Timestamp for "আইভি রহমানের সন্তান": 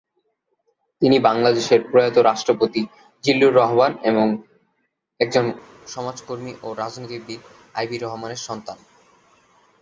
7.73-8.77